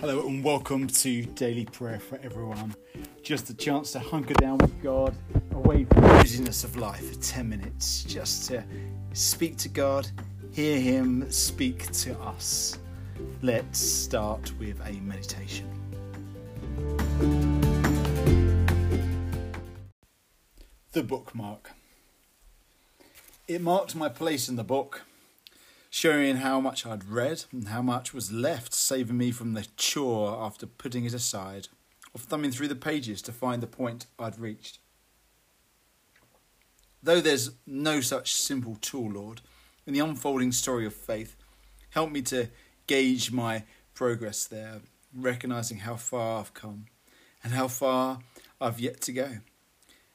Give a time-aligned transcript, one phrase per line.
[0.00, 2.74] Hello and welcome to Daily Prayer for Everyone.
[3.22, 5.14] Just a chance to hunker down with God,
[5.50, 8.64] away from the busyness of life for 10 minutes, just to
[9.12, 10.08] speak to God,
[10.52, 12.78] hear Him speak to us.
[13.42, 15.68] Let's start with a meditation.
[20.92, 21.72] The bookmark.
[23.46, 25.02] It marked my place in the book
[25.90, 30.38] showing how much I'd read and how much was left, saving me from the chore
[30.40, 31.66] after putting it aside,
[32.14, 34.78] or thumbing through the pages to find the point I'd reached.
[37.02, 39.40] Though there's no such simple tool, Lord,
[39.84, 41.34] in the unfolding story of faith,
[41.90, 42.48] help me to
[42.86, 44.82] gauge my progress there,
[45.14, 46.86] recognizing how far I've come
[47.42, 48.20] and how far
[48.60, 49.38] I've yet to go.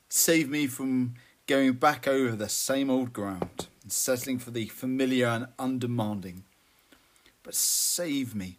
[0.08, 1.16] Save me from
[1.48, 6.44] going back over the same old ground and settling for the familiar and undemanding.
[7.44, 8.58] But save me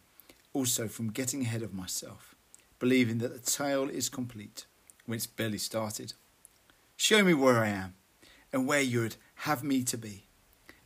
[0.52, 2.36] also from getting ahead of myself,
[2.78, 4.66] believing that the tale is complete
[5.04, 6.12] when it's barely started.
[6.96, 7.94] Show me where I am
[8.52, 10.26] and where you would have me to be.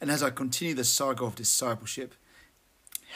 [0.01, 2.15] And as I continue the saga of discipleship,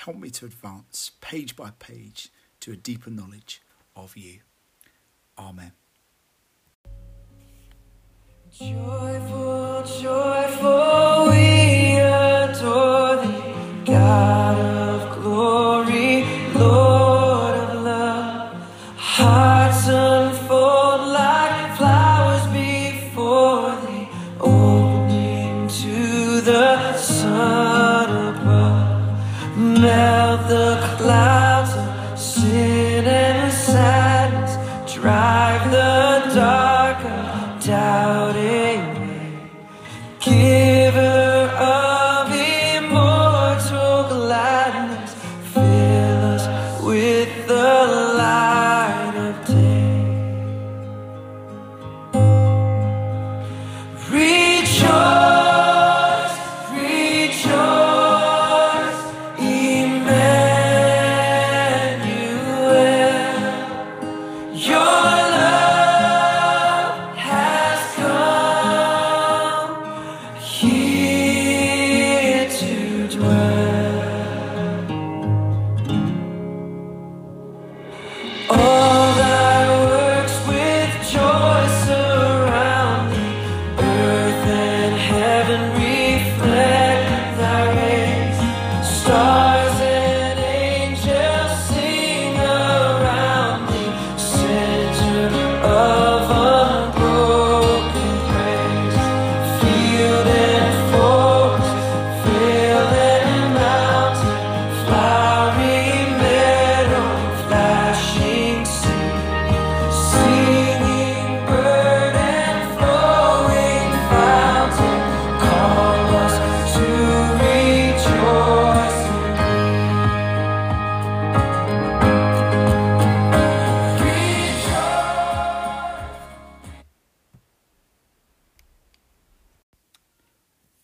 [0.05, 2.29] help me to advance page by page
[2.61, 3.63] to a deeper knowledge
[3.97, 4.41] of you.
[5.39, 5.73] Amen.
[8.53, 10.34] Joyful, joyful,
[26.45, 29.57] the sun above.
[29.57, 31.44] Melt the clouds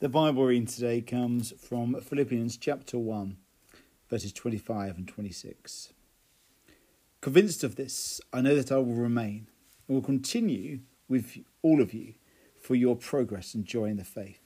[0.00, 3.36] The Bible reading today comes from Philippians chapter 1,
[4.08, 5.92] verses 25 and 26.
[7.20, 9.48] Convinced of this, I know that I will remain
[9.86, 12.14] and will continue with all of you
[12.58, 14.40] for your progress and joy in the faith,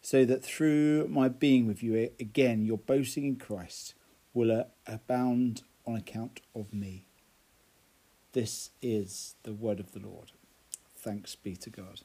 [0.00, 3.94] so that through my being with you again, your boasting in Christ
[4.32, 7.08] will uh, abound on account of me.
[8.30, 10.30] This is the word of the Lord.
[10.96, 12.02] Thanks be to God.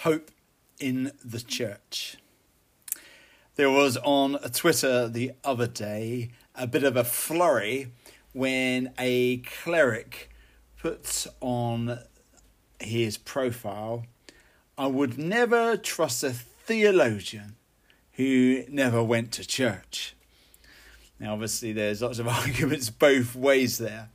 [0.00, 0.30] Hope
[0.78, 2.16] in the church.
[3.56, 7.92] There was on Twitter the other day a bit of a flurry
[8.32, 10.30] when a cleric
[10.80, 11.98] puts on
[12.80, 14.06] his profile,
[14.78, 17.56] I would never trust a theologian
[18.12, 20.14] who never went to church.
[21.18, 24.08] Now, obviously, there's lots of arguments both ways there.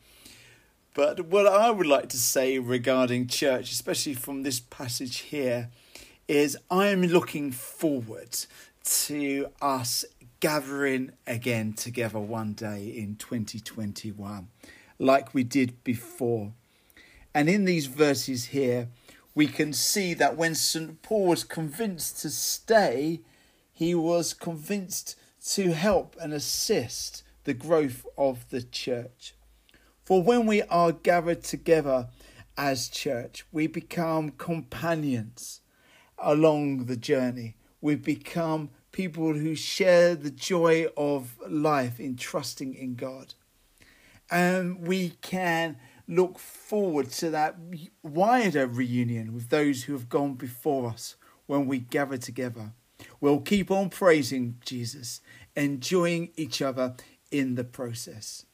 [0.96, 5.70] But what I would like to say regarding church, especially from this passage here,
[6.26, 8.38] is I am looking forward
[9.06, 10.06] to us
[10.40, 14.48] gathering again together one day in 2021,
[14.98, 16.54] like we did before.
[17.34, 18.88] And in these verses here,
[19.36, 21.02] we can see that when St.
[21.02, 23.20] Paul was convinced to stay,
[23.74, 25.18] he was convinced
[25.48, 29.34] to help and assist the growth of the church.
[30.06, 32.10] For when we are gathered together
[32.56, 35.62] as church, we become companions
[36.20, 37.56] along the journey.
[37.82, 43.34] We become people who share the joy of life in trusting in God.
[44.30, 47.58] And we can look forward to that
[48.04, 51.16] wider reunion with those who have gone before us
[51.48, 52.74] when we gather together.
[53.20, 55.22] We'll keep on praising Jesus,
[55.56, 56.94] enjoying each other
[57.32, 58.46] in the process.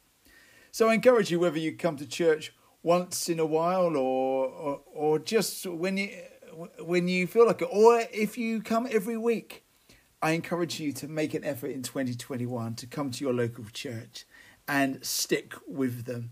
[0.74, 4.80] So I encourage you, whether you come to church once in a while or, or,
[4.94, 6.08] or just when you
[6.80, 9.66] when you feel like it, or if you come every week,
[10.22, 14.24] I encourage you to make an effort in 2021 to come to your local church
[14.66, 16.30] and stick with them.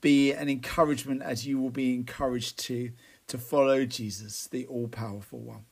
[0.00, 2.90] Be an encouragement as you will be encouraged to
[3.28, 5.64] to follow Jesus, the all powerful one.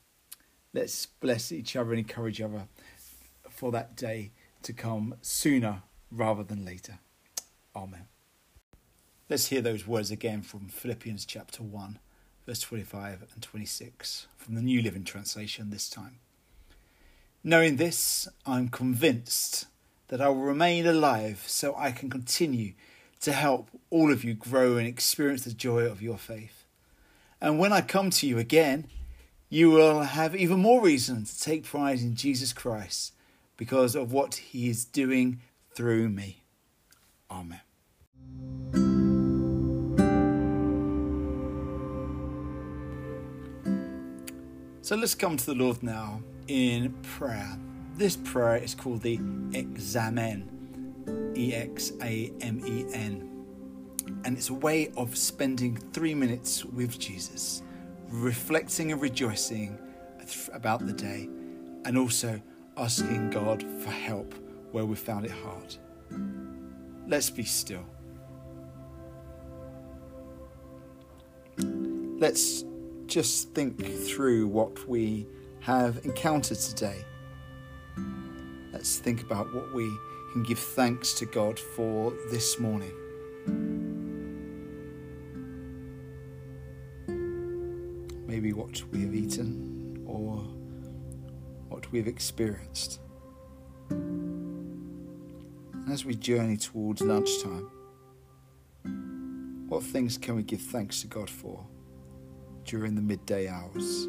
[0.73, 2.69] Let's bless each other and encourage each other
[3.51, 4.31] for that day
[4.63, 5.83] to come sooner
[6.13, 7.01] rather than later.
[7.77, 8.07] Amen.
[9.29, 11.99] Let's hear those words again from Philippians chapter 1,
[12.47, 16.21] verse 25 and 26, from the New Living Translation this time.
[17.43, 19.67] Knowing this, I'm convinced
[20.09, 22.75] that I will remain alive so I can continue
[23.23, 26.65] to help all of you grow and experience the joy of your faith.
[27.41, 28.87] And when I come to you again,
[29.49, 33.15] you will have even more reason to take pride in Jesus Christ
[33.57, 35.41] because of what he is doing
[35.75, 36.45] through me.
[37.31, 37.61] Amen.
[44.83, 47.59] So let's come to the Lord now in prayer.
[47.97, 49.19] This prayer is called the
[49.55, 53.31] Examen, E X A M E N.
[54.27, 57.63] And it's a way of spending three minutes with Jesus,
[58.09, 59.79] reflecting and rejoicing
[60.53, 61.31] about the day,
[61.87, 62.39] and also
[62.77, 64.35] asking God for help
[64.71, 65.77] where we found it hard.
[67.09, 67.87] Let's be still.
[72.19, 72.65] Let's
[73.07, 75.27] just think through what we
[75.61, 77.05] have encountered today.
[78.73, 79.93] Let's think about what we
[80.33, 82.93] can give thanks to God for this morning.
[88.29, 90.37] Maybe what we have eaten or
[91.69, 93.01] what we have experienced.
[95.91, 97.69] As we journey towards lunchtime,
[99.69, 101.67] what things can we give thanks to God for
[102.65, 104.09] during the midday hours?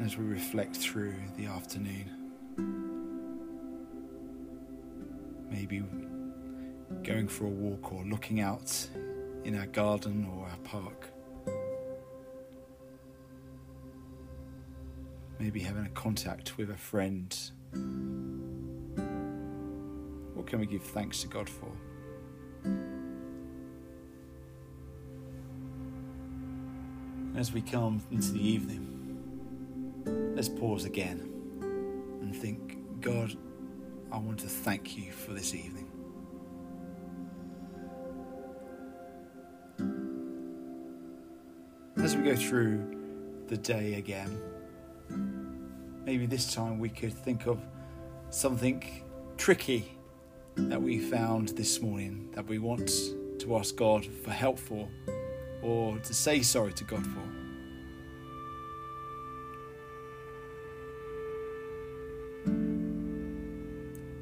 [0.00, 2.10] As we reflect through the afternoon,
[5.50, 5.82] maybe
[7.02, 8.88] going for a walk or looking out
[9.44, 11.08] in our garden or our park.
[15.38, 17.36] Maybe having a contact with a friend.
[20.40, 21.70] What can we give thanks to God for?
[27.36, 31.30] As we come into the evening, let's pause again
[32.22, 33.36] and think, God,
[34.10, 35.90] I want to thank you for this evening.
[41.98, 42.96] As we go through
[43.48, 44.40] the day again,
[46.06, 47.60] maybe this time we could think of
[48.30, 48.82] something
[49.36, 49.99] tricky
[50.56, 52.90] that we found this morning that we want
[53.38, 54.88] to ask God for help for
[55.62, 57.22] or to say sorry to God for.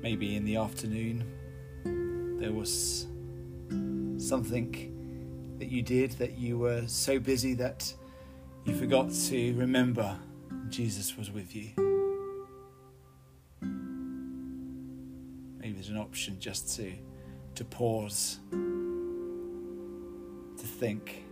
[0.03, 1.25] Maybe in the afternoon
[2.41, 3.07] there was
[4.17, 7.93] something that you did that you were so busy that
[8.65, 10.17] you forgot to remember
[10.69, 11.88] Jesus was with you.
[15.89, 16.93] An option just to
[17.55, 18.57] to pause, to
[20.65, 21.25] think,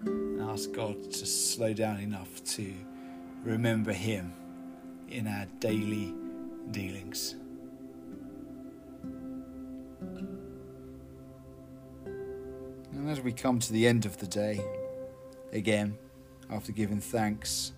[0.00, 2.72] and ask God to slow down enough to
[3.44, 4.32] remember Him
[5.08, 6.14] in our daily
[6.70, 7.34] dealings.
[12.92, 14.60] And as we come to the end of the day,
[15.52, 15.98] again,
[16.50, 17.72] after giving thanks,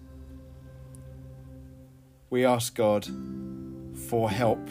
[2.30, 3.08] we ask God
[4.08, 4.68] for help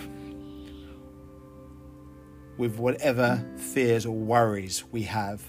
[2.60, 5.42] with whatever fears or worries we have.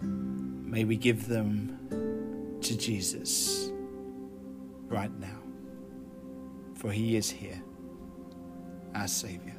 [0.00, 3.72] May we give them to Jesus
[4.86, 5.40] right now,
[6.76, 7.60] for He is here,
[8.94, 9.56] our Saviour.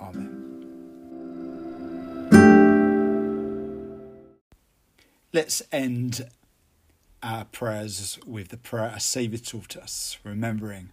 [0.00, 0.48] Amen.
[5.34, 6.26] Let's end
[7.22, 10.92] our prayers with the prayer our Saviour taught us, remembering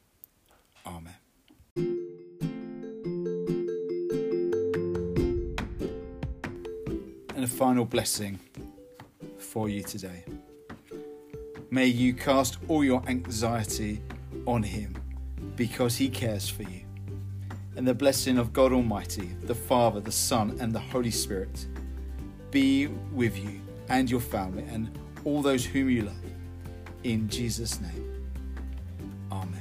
[0.85, 1.13] Amen.
[7.35, 8.39] And a final blessing
[9.37, 10.23] for you today.
[11.69, 14.01] May you cast all your anxiety
[14.45, 14.95] on Him
[15.55, 16.81] because He cares for you.
[17.75, 21.67] And the blessing of God Almighty, the Father, the Son, and the Holy Spirit
[22.51, 26.15] be with you and your family and all those whom you love.
[27.03, 28.29] In Jesus' name.
[29.31, 29.60] Amen.